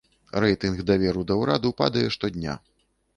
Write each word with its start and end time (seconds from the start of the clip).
Рэйтынг 0.43 0.79
даверу 0.87 1.23
да 1.31 1.37
ўраду 1.41 1.73
падае 1.83 2.07
штодня. 2.17 2.57